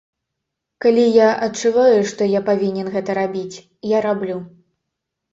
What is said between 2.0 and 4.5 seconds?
што я павінен гэта рабіць, я раблю.